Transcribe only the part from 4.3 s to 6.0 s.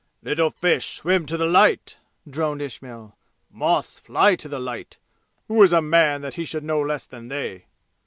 to the light! Who is a